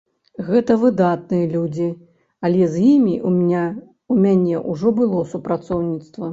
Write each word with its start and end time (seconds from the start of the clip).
Гэта 0.45 0.77
выдатныя 0.83 1.45
людзі, 1.51 1.89
але 2.49 2.71
з 2.77 2.83
імі 2.95 3.15
ў 3.19 4.19
мяне 4.25 4.67
ўжо 4.73 4.97
было 5.03 5.19
супрацоўніцтва. 5.39 6.25